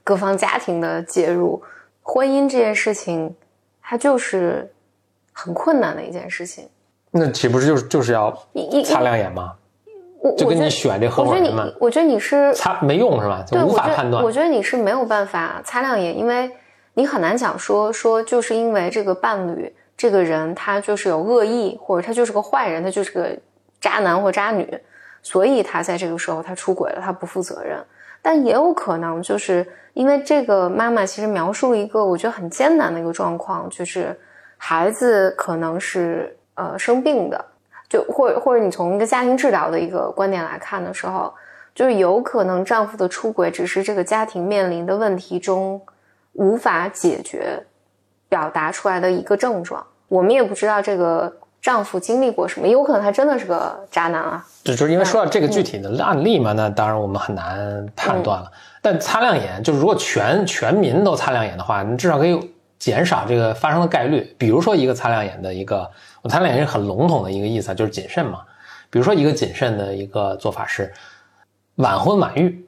[0.05, 1.63] 各方家庭的介入，
[2.03, 3.35] 婚姻这件事情，
[3.83, 4.73] 它就是
[5.33, 6.69] 很困难的一件事情。
[7.11, 8.31] 那岂不是就是就是要
[8.85, 9.55] 擦亮眼吗？
[10.23, 13.43] 我就跟你选这合我觉得伙人嘛你，，我觉得你是擦没用是吧？
[13.47, 14.31] 就对，无法判断我。
[14.31, 16.51] 觉得你是没有办法擦亮眼，因为
[16.93, 23.37] 你很难讲说说就是因为这个伴侣这个人他就是有恶意，或者他就是个坏人，他就是个
[23.83, 24.67] 渣男或渣女，
[25.21, 27.79] 所以他在这个时候他出轨了，他不负责任。
[28.23, 34.19] 但也有可能就是因为这个妈妈其实描述了一个我觉得很艰难的一个状况，就是
[34.57, 37.45] 孩子可能是呃生病的，
[37.87, 41.31] 就或或者你从一个家庭治疗的一个观点来看的时候，
[41.75, 45.79] 就是有可能丈夫的出轨只是这个家庭面临的问题中
[46.33, 47.63] 无法解决、
[48.31, 49.87] 表达出来的一个症状。
[50.11, 54.44] 我们也不知道这个丈夫经历过什么，有可能他真的是个渣男啊。
[54.64, 58.51] 就就是因为说到这个具体的案例嘛，那当然我们很难判断了。
[58.83, 64.35] 但擦亮眼，就是如果全全民都擦亮眼的话，你至少可以减少这个发生的概率。
[64.37, 65.88] 比如说一个擦亮眼的一个，
[66.23, 68.40] 我擦亮眼是很笼统的一个意思啊，就是谨慎嘛。
[68.90, 70.92] 比如说一个谨慎的一个做法是
[71.77, 72.66] 晚婚晚育。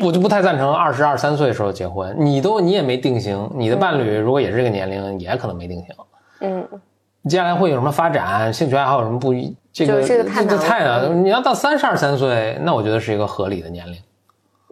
[0.00, 5.94] 我就不太赞成二十二三岁的时候结婚，你都你也没定型，你的伴侣如果也是这个年龄，也可能没定型。
[6.44, 6.68] 嗯，
[7.24, 8.52] 接下来会有什么发展？
[8.52, 9.56] 兴趣爱好有什么不一？
[9.72, 11.08] 这个这个太难了太难了。
[11.14, 13.98] 你要到三十二三岁，那我觉得是一个合理的年龄。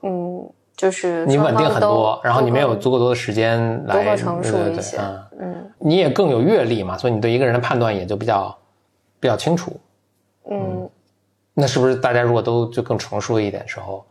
[0.03, 4.15] 嗯，就是你稳定很多然后你没有足够多的时间来对对
[4.73, 5.05] 一些对
[5.39, 8.57] 嗯，嗯你也更有阅历嘛，所以你对一个人的判断也就比较
[9.19, 9.73] 比较清楚。
[10.51, 10.89] 嗯
[11.55, 14.05] 那是不是大家如果都就更成熟一点时候，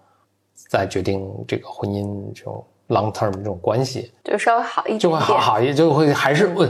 [0.69, 6.67] 再决定这个婚姻这种 long term 这种关系，就稍微好一点点，就会好好一，就会还是我，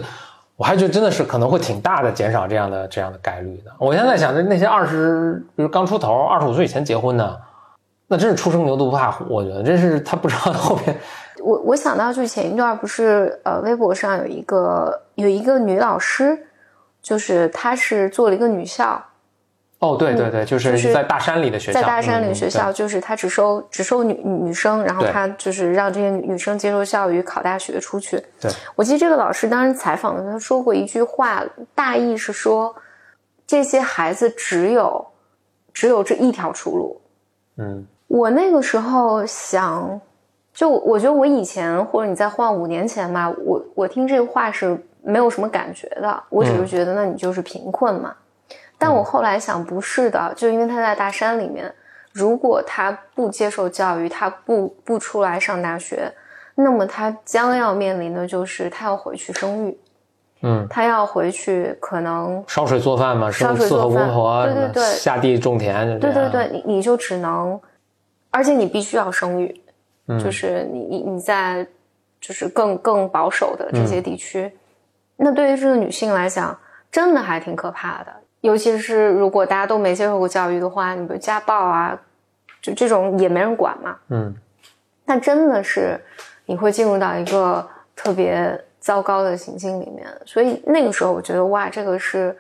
[0.62, 3.72] 我还觉得真的是可能会挺大的减少这样的这样的概率的。
[3.80, 7.42] 我现在想着那些二十，比如刚出头二十五岁以前结婚的，
[8.06, 10.96] 那真是初生牛犊不怕虎，我觉得真是他不知道后面
[11.40, 16.38] 我我想到就是前一段不是呃微博上有一个有一个女老师，
[17.02, 19.04] 就是她是做了一个女校，
[19.82, 28.24] 哦，对对对，就就是是在大山里的学校，在大山嗯里学校，就是他只收只收女女生，然后他就是让这些女女生接受教育，考大学出去。
[28.40, 32.76] 对，我记得这个老师当时采访的时候，他说过一句话，大意是说
[33.48, 35.04] 这些孩子只有
[35.74, 37.02] 只有这一条出路。
[37.58, 40.00] 嗯我那个时候想，
[40.54, 48.14] 就我觉得我以前或者你再换五年前吧，我我听这个话是没有什么感觉的，我只是觉得那你就是贫困嘛。
[48.82, 51.72] 但我后来想不是的，就因为他在大山里面，
[52.14, 56.12] 如果他不接受教育，他不不出来上大学，
[56.56, 59.78] 那么他将要面临的就是他要回去生育，
[60.42, 64.10] 嗯，他要回去可能烧水做饭嘛，烧水做饭
[64.46, 67.62] 对对对下地种田，对对对，你你就只能，
[68.32, 69.62] 而且你必须要生育，
[70.08, 70.20] 嗯。
[70.20, 71.68] 就是你你你在
[72.20, 74.52] 就是更更保守的这些地区，
[75.18, 76.58] 那对于这个女性来讲，
[76.92, 78.12] 真的还挺可怕的。
[78.42, 82.00] 尤其是如果大家都没接受过教育的话，你比如家暴啊，
[82.62, 84.36] 就这种也没人管嘛，嗯
[85.06, 86.00] 那真的是
[86.46, 90.08] 你会进入到一个特别糟糕的情境里面。
[90.26, 92.36] 所以那个时候，我觉得哇，这个是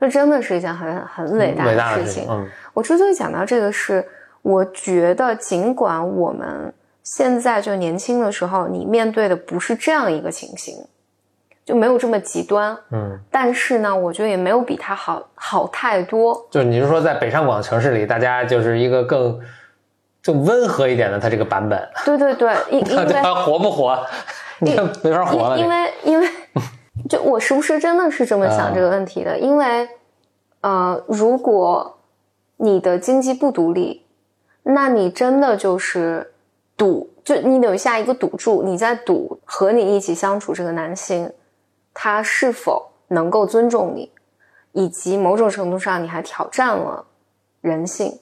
[0.00, 2.26] 这真的是一件很很伟大的事情。
[2.28, 4.02] 嗯我之所以讲到这个是，
[4.40, 10.76] 我觉得尽管我们现在就年轻的时候，你面对的不是这样一个情形，
[11.64, 16.46] 就没有这么极端，嗯，但是呢，我觉得也没有比它好好太多。
[16.50, 19.40] 就是你是说在北上广城市里，大家就是一个更
[20.22, 23.98] 更温和一点的，它这个版本，对对对，因 因为它活不活？
[24.58, 26.28] 你看没法活了，因因为因 为
[27.08, 29.38] 就我是不是真的是这么想这个问题的？
[29.38, 29.88] 因为
[30.60, 31.98] 呃，如果
[32.58, 34.04] 你的经济不独立，
[34.62, 36.32] 那你真的就是
[36.76, 41.32] 赌，就你留下一个赌注，你在赌和你一起相处这个男性，
[41.92, 44.10] 他是否能够尊重你，
[44.72, 47.04] 以及某种程度上你还挑战了
[47.60, 48.18] 人性，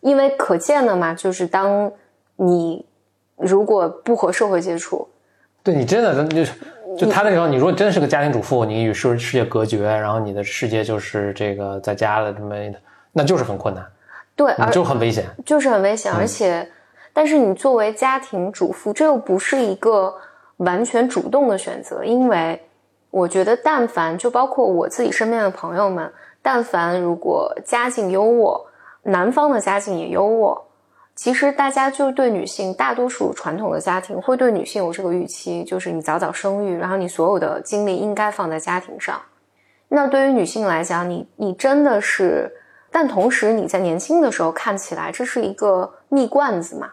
[0.00, 1.92] 因为可见的嘛，就是当
[2.36, 2.84] 你
[3.36, 5.08] 如果不和社会接触，
[5.62, 6.52] 对你真的就是。
[6.96, 12.54] 就他那时候，你如果真是个家庭主妇，你与世世界隔绝，然后你的世界就是这个在家的这么，
[13.10, 13.84] 那就是很困难，
[14.36, 15.24] 对，而就很危险。
[15.44, 16.70] 就是很危险，嗯而且，
[17.12, 20.14] 但是你作为家庭主妇，这又不是一个
[20.58, 22.62] 完全主动的选择，因为
[23.14, 28.60] 我觉得，但凡就包括我自己身边的朋友们，但凡如果家境优渥，
[29.04, 30.60] 男方的家境也优渥，
[31.14, 39.22] 其实大家就对女性，大多数传统的家庭会对女性有这个预期，就是你早早生育，然后你所有的精力应该放在家庭上。
[39.90, 42.52] 那对于女性来讲，你你真的是，
[42.90, 46.90] 但同时你在年轻的时候看起来这是一个蜜罐子嘛，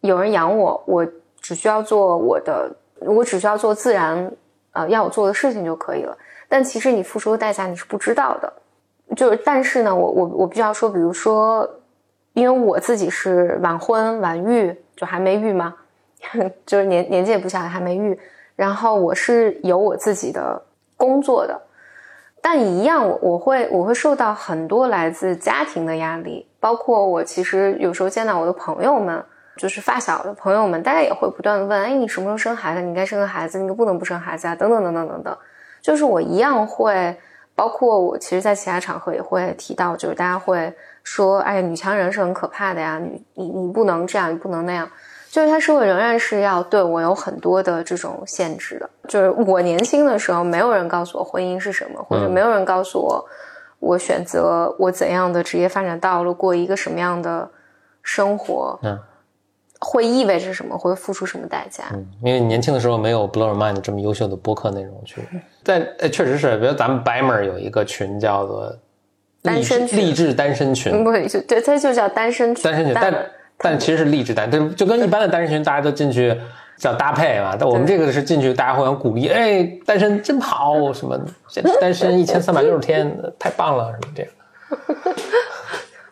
[0.00, 1.06] 有人养我，我
[1.40, 4.30] 只需要做我的，我只需要做自然
[4.72, 6.16] 呃要我做的事情就可以了。
[6.48, 8.52] 但其实你付出的代价你是不知道的，
[9.16, 11.68] 就是但是呢，我我我必须要说，比如说。
[12.34, 15.74] 因为我自己是晚婚晚育，就还没育嘛，
[16.64, 18.18] 就是年年纪也不小了，还没育。
[18.56, 20.62] 然后我是有我自己的
[20.96, 21.60] 工作的，
[22.40, 29.22] 但一样，我我会我会受到很多来自家庭的压力，包括我其实有时候见到我的朋友们，
[29.56, 32.80] 就是发小的朋友们，大家也会不断的问：哎，你什么时候生孩子？
[32.82, 34.54] 你该生个孩子，你不能不生孩子啊？
[34.54, 35.36] 等等等等等等。
[35.80, 37.16] 就是我一样会，
[37.54, 40.72] 包括我其实，在其他场合也会提到，就是大家会。
[41.04, 42.96] 说，哎呀，女强人是很可怕的呀！
[42.96, 44.88] 你你你不能这样，你不能那样。
[45.28, 48.88] 就是他社会仍然是要对我有很多的这种限制的。
[49.08, 53.24] 就是我年轻的时候，没有人告诉我婚姻是什么，或者没有人告诉我，
[53.80, 57.50] 我选择我怎样的职业发展道路，过一个什么样的
[58.04, 58.96] 生活，嗯，
[59.82, 61.84] 会意味着什么，会付出什么代价？
[61.92, 65.22] 嗯，因为年轻的时候没有 Blow Your Mind 这么优秀的播客内容去。
[65.62, 68.74] 在，确实是，比如咱们 Baimer 有一个群叫做。
[69.44, 73.26] 单身励志单身群，不就对，它就叫单身群单身群，但
[73.58, 76.32] 但其实是励志单，就就跟一般的单身群，大家都进去
[76.76, 77.56] 叫搭配嘛。
[77.58, 81.20] 但我们这个是进去，大家互相鼓励，哎，单身真好，什么
[81.80, 84.32] 单身一千三百六十天，太棒了，什么这样。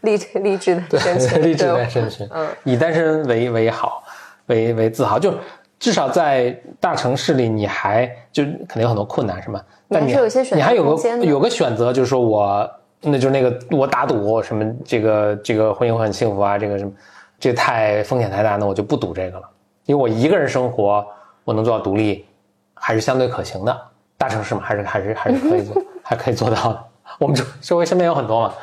[0.07, 4.03] 励志励志的单身群， 励志单身群，嗯，以单身为为好，
[4.47, 5.35] 为为自豪，就
[5.79, 9.63] 至少在大城市里，你还就肯定有很多困难，是吗？
[9.89, 12.71] 但你有些选择，你还有个有个选择，就是说我。
[13.03, 16.93] 那就是那个我打赌什么这个这个婚姻会很幸福啊，这个什么，
[17.39, 19.49] 这太风险太大，那我就不赌这个了。
[19.87, 21.03] 因为我一个人生活，
[21.43, 22.27] 我能做到独立，
[22.75, 23.75] 还是相对可行的。
[24.19, 26.85] 大城市嘛，还是还是还是可以做， 还可以做到的。
[27.19, 28.55] 我们周周围身边有很多嘛。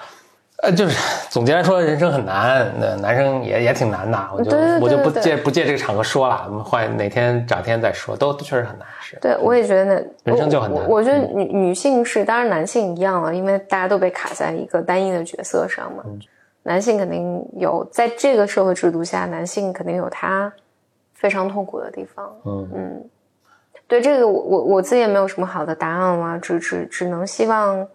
[0.64, 0.98] 呃，就是
[1.30, 4.18] 总结来说，人生很难，那男生也也挺难的。
[4.34, 8.88] 我就我就不借不借这个场合说了，我们换哪天找天再说，都确实很难。
[9.00, 10.84] 是，对我也觉得那人生就很难。
[10.90, 16.04] 我觉得女女性是，当然男性一样了，因为大家都被卡在一个单一的角色上嘛。
[16.64, 20.52] 男性肯定有，在这个社会制度下，男性肯定有他
[21.14, 22.36] 非常痛苦的地方。
[22.46, 23.10] 嗯嗯，
[23.88, 27.88] 对这个我我我自己也没有什么好的答案了，只只只能希望，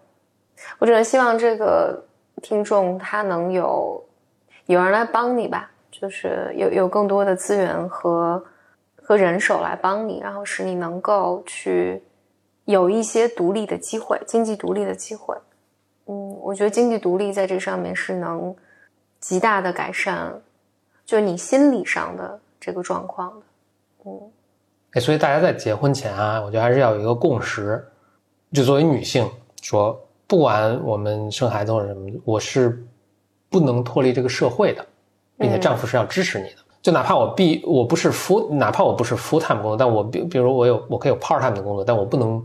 [0.79, 2.05] 我只能希望这个。
[2.43, 4.03] 听众他能有
[4.65, 8.43] 有人来帮你吧，就是有有更多的资源和
[9.01, 12.03] 和人手来帮你，然后使你能够去
[12.65, 15.33] 有一些独立的机会，经济独立的机会。
[16.05, 18.53] 嗯，我觉得经济独立在这上面是能
[19.21, 20.33] 极大的改善，
[21.05, 23.45] 就是你心理上的这个状况的。
[24.05, 24.31] 嗯，
[24.91, 27.81] 哎，所以大家在结婚前啊，我觉得还是要有一个共识，
[28.51, 29.29] 就作为女性
[29.61, 29.97] 说。
[30.33, 32.83] 不管我们生孩子或者什么，我是
[33.51, 34.83] 不能脱离这个社会的，
[35.37, 36.55] 并且丈夫是要支持你的。
[36.81, 42.43] 就哪怕我必我不是 full，哪怕我不是 full time 工作，但我比比如我有我可以有 part time 的工作，但我不能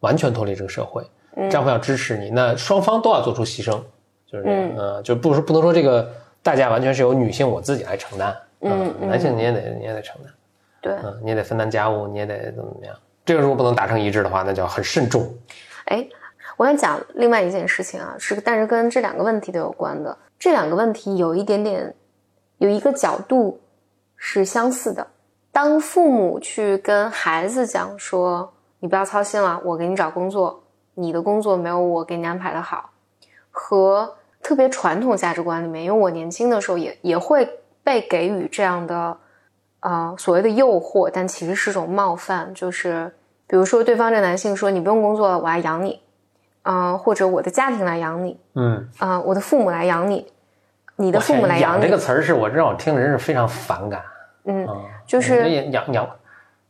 [0.00, 1.02] 完全脱离这个社会。
[1.50, 3.80] 丈夫要支持你，那双方都要做出牺牲，
[4.30, 4.70] 就是这样。
[4.76, 6.06] 嗯，就不是不能说这个
[6.42, 8.36] 代价完全是由女性我自己来承担。
[8.60, 10.30] 嗯，男性你也得你也得承担。
[10.82, 12.94] 对，嗯，你也得分担家务，你也得怎么怎么样。
[13.24, 15.26] 这个如果不能达成一致的话，那就要很慎重。
[15.86, 16.06] 哎。
[16.56, 20.16] 我想讲另外一件事情啊，是但是跟这两个问题都有关的。
[20.38, 21.94] 这两个问题有一点点，
[22.58, 23.60] 有一个角度
[24.16, 25.06] 是相似的。
[25.50, 30.64] 当父母去跟孩子讲说：“你不要操心了，我给你找工作，
[30.94, 32.90] 你的工作没有我给你安排的好。”
[33.50, 37.48] 和特别传统价值观里面，因为我年轻的时候也也会
[37.82, 39.16] 被给予这样的
[39.80, 42.52] 啊所谓的诱惑，但其实是种冒犯。
[42.52, 43.12] 就是
[43.46, 46.00] 比如说，对方这男性说：“你不用工作了，我来养你。”
[46.64, 50.26] 嗯，或者我的家庭来养你，嗯，啊，我的父母来养你，
[50.96, 51.82] 你的父母来养你。
[51.82, 54.02] 这个词儿是我让我听着真是非常反感。
[54.46, 54.66] 嗯，
[55.06, 56.10] 就是养养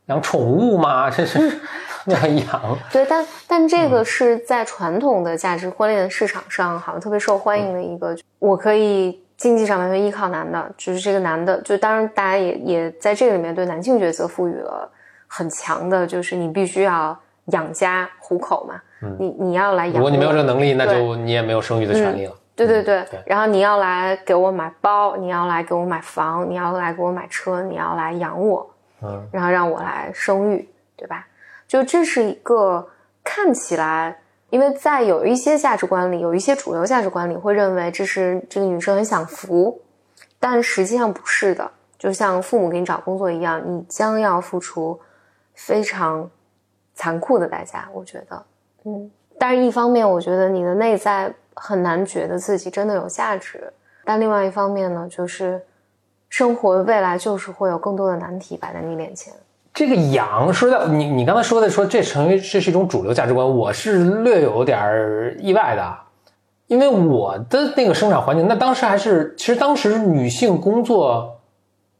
[0.06, 1.10] 养宠物吗？
[1.10, 1.38] 这是
[2.06, 2.78] 养养。
[2.92, 8.16] 对，但 但这个是在传统的价值婚恋市场上，好像特别受欢迎的一个。
[8.38, 14.90] 我可以经济上完全依靠男的，就是这个男的，就当然大家也也在这个里面对男性角色赋予了
[15.26, 18.80] 很强的，就是你必须要养家糊口嘛。
[19.18, 22.32] 你你要来养，如果你没有这个能力，那就你也没有生育的权利了。
[22.56, 28.70] 对对对，然后你要来给我买包，你要来给我买房，你要来给我买车，你要来养我，
[29.02, 31.26] 嗯，然后让我来生育，对吧？
[31.66, 32.88] 就这是一个
[33.24, 34.18] 看起来，
[34.50, 39.82] 因为在有一些价值观里，有一些主流价值观里会认为这是这个女生很享福，
[40.38, 41.68] 但实际上不是的，
[41.98, 45.00] 就像父母给你找工作一样，你将要付出
[45.54, 46.30] 非常
[46.94, 47.88] 残酷的代价。
[47.92, 48.42] 我觉得，
[48.84, 53.72] 嗯，但是一方面，我觉得你的内在很难觉得自己真的有价值，
[54.04, 55.62] 但另外一方面呢，就是
[56.28, 59.32] 生活未来就是会有更多的难题摆在你面前。
[59.72, 65.96] 这个养说的，你你刚才说的说这成为这是一种主流价值观，我是略有点意外的，
[66.68, 71.40] 因为我的那个生长环境，那当时还是其实当时女性工作，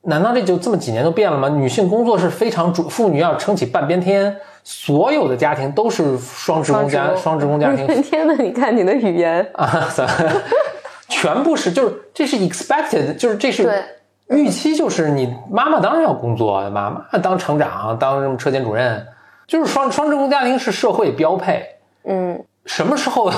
[0.05, 1.49] 难道这就这么几年都变了吗？
[1.49, 7.87] 女性工作是非常主，妇女要撑起半边天，所有的家庭都是双职工家，双职工家庭。
[8.03, 9.89] 天哪，你看你的语言 啊，
[11.09, 13.85] 全部是就是这是 expected，就是这是。
[14.29, 19.07] 预期就是你妈妈当然要工作，妈妈当厂长，当什么车间主任，
[19.47, 21.63] 就是双双职工家庭是社会标配。
[22.05, 23.31] 嗯，什么时候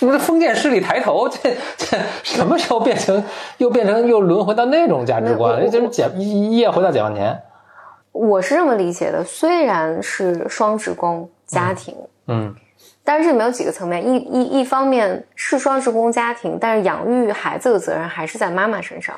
[0.00, 1.28] 不是封建势力抬头？
[1.30, 3.24] 这这什么时候变成
[3.56, 5.60] 又变成又轮回到那种价值观？
[5.60, 7.40] 了就是解一夜回到解放前。
[8.12, 11.94] 我是这么理解的，虽然是双职工家庭，
[12.26, 12.54] 嗯，
[13.04, 19.14] 但是这里面有几个层面，一一一方面是双职工家庭，但是养育孩子的责任还是在妈妈身上。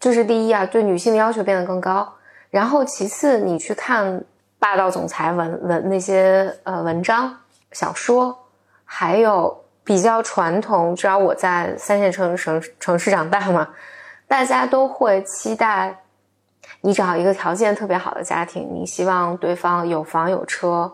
[0.00, 2.14] 这是第一啊，对女性的要求变得更高。
[2.50, 4.24] 然后其次，你去看
[4.58, 7.36] 霸道总裁文文那些呃文章、
[7.72, 8.38] 小说，
[8.84, 13.66] 还有比较传统，只要我在三线城城城市长大嘛，
[14.28, 15.96] 大家都会期待
[16.82, 20.92] 你找一个条件特别好的家庭，你希望对方有房有车，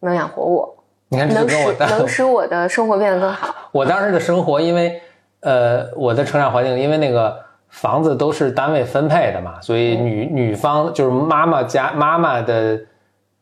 [0.00, 3.54] 能养活我，你看，能使能使我的生活变得更好。
[3.72, 5.00] 我当时的生活，因为
[5.40, 7.48] 呃我的成长环境，因为那个。
[7.70, 12.80] 房子都是单位分配的嘛，所以女女方就是妈妈家妈妈的，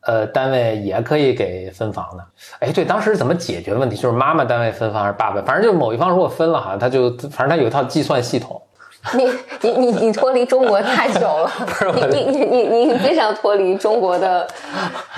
[0.07, 2.23] 呃，单位也可以给分房的。
[2.59, 3.97] 哎，对，当时怎么解决问题？
[3.97, 5.41] 就是妈妈单位分房还是爸爸？
[5.41, 8.61] 反正就是某一方如果分了，好像他就反正他有一套计算系统。
[9.13, 9.25] 你
[9.61, 11.51] 你你你脱离中国太久了，
[12.11, 14.47] 你你你你你非常脱离中国的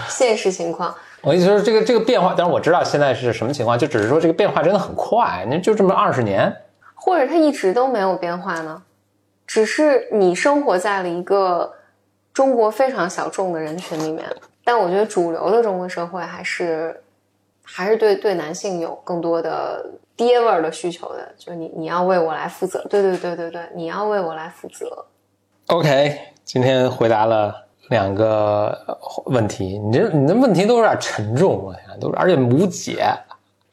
[0.08, 0.94] 现实情况。
[1.22, 6.52] 我意思说这个这个变化，但是我知道现在是什么情况，就只是说这个变化真的很快，那就这么二十年，
[6.96, 8.82] 或者它一直都没有变化呢？
[9.46, 11.74] 只是你生活在了一个
[12.34, 14.26] 中国非常小众的人群里面，
[14.70, 17.02] 但我觉得主流的中国社会还是
[17.64, 19.84] 还是对对男性有更多的
[20.16, 25.06] 爹味儿的需求的，就是你你要为我来负责，对对对对对，你要为我来负责。
[25.70, 27.52] OK，今天回答了
[27.90, 28.78] 两个
[29.26, 33.04] 问题，你这你的问题都有点沉重，我天，都是而且无解。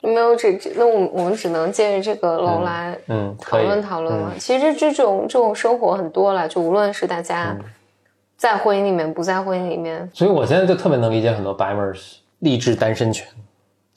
[0.01, 4.33] 没有这这，那我我们只能借着这个楼来嗯讨论讨论了。
[4.39, 7.55] 其实这种这种生活很多了，就无论是大家
[8.37, 10.09] 在婚姻里面，不在婚姻里面。
[10.13, 13.27] 所以我现在就特别能理解很多 e r s 励志单身群，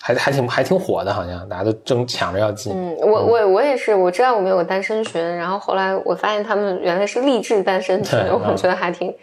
[0.02, 2.74] 还还挺还挺火的，好像大家都争抢着要进。
[2.74, 9.14] 嗯，我我我也是，我知道我们有个单身群，然后后来我发现他们原来是励志单身群，我觉得还挺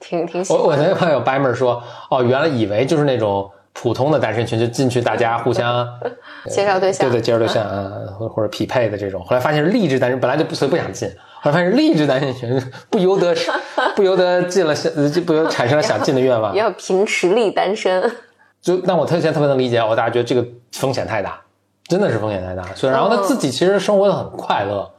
[0.00, 0.62] 挺挺喜欢。
[0.62, 3.50] 我我那朋友 m e r 说，哦，原来以为就是那种。
[3.72, 5.88] 普通的单身群就进去，大家互相
[6.50, 9.24] 介绍对象，对对，介绍对象啊，或或者匹配的这种。
[9.24, 11.08] 后来发现是励志单身，本来就不所以不想进。
[11.42, 13.34] 后来发现是励志单身群，不由得
[13.96, 14.92] 不由得进了想，
[15.26, 16.54] 不由产生了想进的愿望。
[16.54, 18.10] 要凭实力单身。
[18.60, 21.40] 就但我特别特别能理解，我大家觉得这个风险太大，
[21.84, 22.62] 真的是风险太大。
[22.74, 24.90] 所以然后他自己其实生活的很快乐。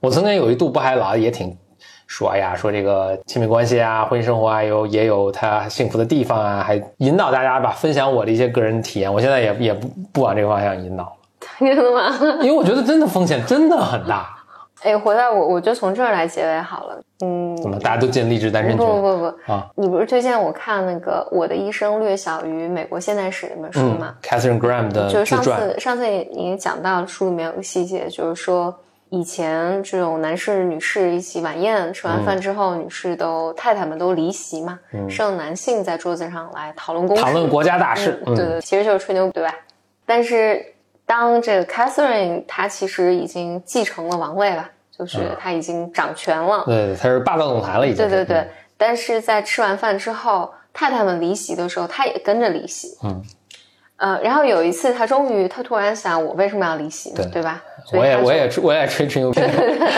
[0.00, 1.56] 我曾经有一度不还老也挺。
[2.06, 9.12] 说哎呀，说这个亲密关系啊，婚姻生活啊，有也有他幸福的地方啊，还引导大家吧，分享我的一些个人体验。
[9.12, 11.10] 我现在也也不不往这个方向引导了，
[11.58, 12.14] 真的吗？
[12.42, 14.33] 因为我觉得真的风险真的很大。
[14.84, 17.00] 哎，回来我，我就从这儿来结尾好了。
[17.24, 18.78] 嗯，怎么大家都进励志单身群？
[18.78, 19.66] 不不不不啊！
[19.76, 28.74] 你不是推荐我看那个《我的一生略小于美国现代史》那本书吗？Catherine Graham 的就是上次上次你讲到书里面有个细节，就是说。
[29.10, 34.76] 以前这种男士、女士一起晚宴，吃完饭之后，女士都太太们都离席嘛，
[35.08, 39.54] 剩男性在桌子上来讨论公讨论国家大事，对对，其实就是吹牛，对吧？
[40.04, 40.60] 但是
[41.06, 48.08] 当这个 Catherine 她其实已经继承了王位了，就是他已经掌权了，对，他是霸道总裁了，已经。
[48.08, 53.22] 对对对，但是在吃完饭之后，太太们离席的时候，他也跟着离席，嗯。
[53.96, 57.24] 呃，然后有一次，他终于，他突然想，我为什么要离席呢？
[57.32, 57.62] 对吧？
[57.92, 59.40] 我也，我也， 我也吹吹牛逼。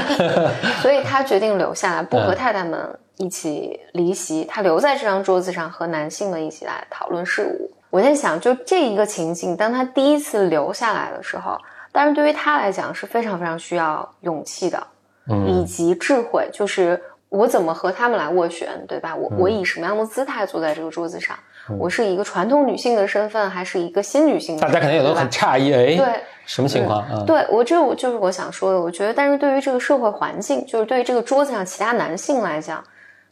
[0.83, 2.79] 所以他决定留下来，不和太太们
[3.17, 7.71] 一起离席，他留在这张桌子上和男性们一起来讨论事务。
[7.89, 11.57] 我在想，就这一个情境，当他第一次留下来的时候，
[11.97, 14.87] 当然对于他来讲是非常非常需要勇气的，
[15.31, 19.17] 嗯，以及智慧，就是我怎么和他们来斡旋，对吧？
[19.17, 21.35] 我我以什么样的姿态坐在这个桌子上？
[21.79, 24.61] 我是一个传统女性的身份，还是一个新女性？
[24.61, 27.03] 大家肯定也都很诧异，哎，对，什么情况？
[27.11, 32.85] 嗯，对我这我就是我想说的，我觉得，但是对于这个社会环境，就是对于这个桌子上其他男性来讲，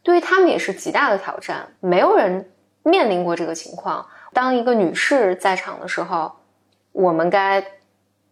[0.02, 1.68] 对于他们也是极大的挑战。
[1.80, 2.48] 没有人
[2.82, 4.06] 面临过这个情况。
[4.32, 6.32] 当一个女士在场的时候，
[6.92, 7.62] 我们该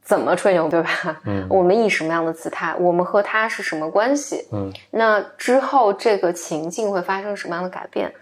[0.03, 1.21] 怎么吹牛，对吧？
[1.25, 2.75] 嗯，我们以什么样的姿态？
[2.79, 4.47] 我们和他是什么关系？
[4.53, 8.13] 嗯，那之后这个情境会发生什么样的改变？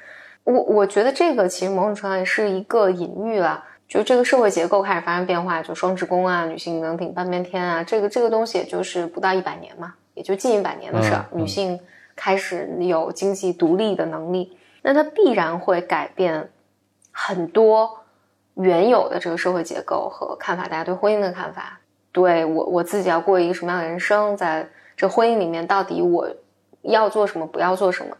[0.44, 11.78] 我我觉得这个其实某种程度上也是一个隐喻了，就这个社会结构开始发生变化，就双职工啊，女性能顶半边天啊，这个这个东西也就是不到一百年嘛，也就近一百年的事儿，女性
[12.16, 16.50] 开始有经济独立的能力，那它必然会改变
[17.12, 17.99] 很多
[18.62, 21.80] 原有的这个社会结构和看法，大家对婚姻的看法，
[22.12, 26.28] 对我我自己要过一个什么样的人生，在这婚姻里面到底我
[26.82, 28.16] 要做什么，不要做什么，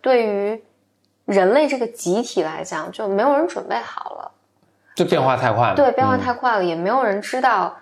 [0.00, 0.62] 对于。
[1.24, 4.32] 人类这个集体来讲，就没有人准备好了，
[4.96, 5.76] 就变化太快了。
[5.76, 7.76] 对，变化太快了，也没有人知道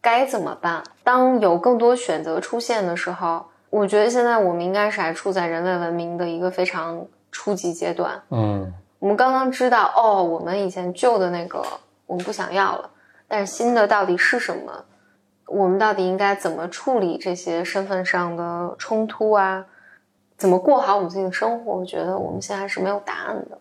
[0.00, 0.80] 该怎么办。
[1.02, 8.22] 当有更多选择出现的时候，我觉得现在我们应该是还处在人类文明的一个非常初级阶段。
[8.30, 8.72] 嗯，
[9.04, 11.62] 我们刚刚知道，哦，我们以前旧的那个
[12.06, 12.88] 我们不想要了，
[13.28, 14.82] 但是新的到底是什么？
[15.46, 19.66] 我们到底应该怎么处理这些身份上的冲突啊？
[20.38, 21.76] 怎么过好我们自己的生活？
[21.76, 23.58] 我觉得我们现在是没有答案的。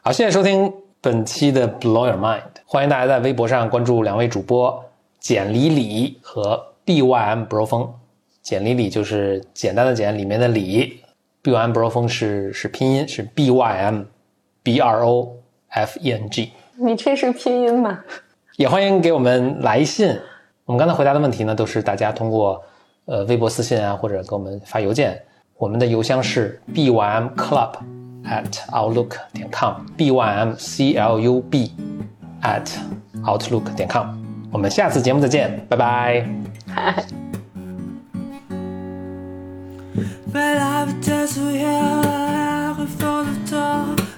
[0.00, 4.84] 好，谢谢收听本期的 Blow Your Mind，欢迎大家在微博上关注两位主播
[5.18, 7.92] 简里里和 BYM Bro 风。
[8.42, 11.02] 简里里就是简单的简里面的里
[11.42, 14.04] ，BYM Bro 风是是拼音是 BYM
[14.66, 15.36] B R O
[15.68, 16.50] F E N G。
[16.74, 18.00] 你这是拼音吗？
[18.56, 20.18] 也欢迎给我们来信。
[20.64, 22.60] 我们刚才回答的问题呢，都是大家通过
[23.04, 25.22] 呃微博私信啊，或者给我们发邮件。
[25.56, 27.74] 我们的邮箱是 bymclub
[28.24, 31.70] at outlook 点 com，bymclub
[32.42, 32.68] at
[33.22, 34.08] outlook 点 com。
[34.50, 36.26] 我们下次节目再见，拜拜。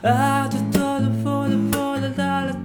[0.05, 2.59] I just told her for the for the dollar,